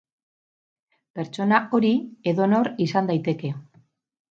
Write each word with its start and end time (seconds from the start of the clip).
Pertsona 1.21 1.61
hori 1.79 1.95
edonor 2.35 2.75
izan 2.91 3.15
daiteke. 3.15 3.59